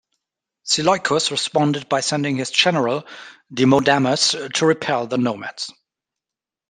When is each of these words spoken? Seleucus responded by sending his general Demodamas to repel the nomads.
Seleucus 0.63 1.29
responded 1.29 1.87
by 1.87 1.99
sending 2.01 2.37
his 2.37 2.49
general 2.49 3.05
Demodamas 3.53 4.31
to 4.55 4.65
repel 4.65 5.05
the 5.05 5.19
nomads. 5.19 5.71